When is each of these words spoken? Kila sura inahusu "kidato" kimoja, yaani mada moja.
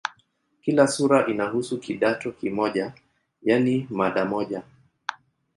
Kila 0.61 0.87
sura 0.87 1.25
inahusu 1.27 1.79
"kidato" 1.79 2.31
kimoja, 2.31 2.93
yaani 3.43 3.87
mada 3.89 4.25
moja. 4.25 4.63